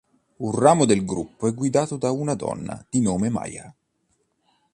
Un 0.37 0.51
ramo 0.57 0.85
del 0.85 1.05
gruppo 1.05 1.47
è 1.47 1.53
guidato 1.53 1.95
da 1.95 2.09
una 2.09 2.33
donna 2.33 2.83
di 2.89 3.01
nome 3.01 3.29
Maya. 3.29 3.71